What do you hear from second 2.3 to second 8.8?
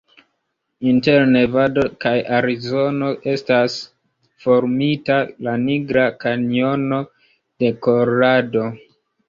Arizono estas formita la Nigra Kanjono de Kolorado.